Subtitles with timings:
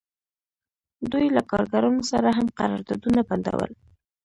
[1.11, 3.71] دوی له کارګرانو سره هم قراردادونه بندول